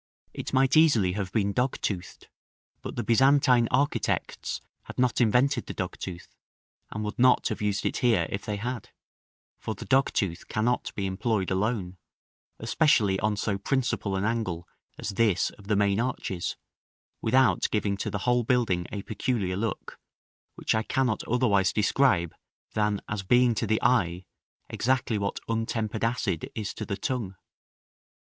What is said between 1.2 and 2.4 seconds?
been dogtoothed,